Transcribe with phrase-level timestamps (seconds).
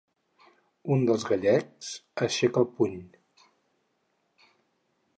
[0.95, 1.91] Un dels gallecs
[2.27, 2.99] aixeca el puny.